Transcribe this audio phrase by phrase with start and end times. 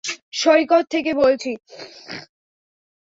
[0.33, 1.51] সৈকত থেকে বলছি!